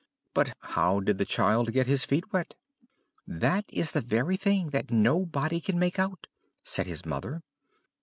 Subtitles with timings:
[0.33, 2.55] "But how did the child get his feet wet?"
[3.27, 6.25] "That is the very thing that nobody can make out,"
[6.63, 7.43] said his mother.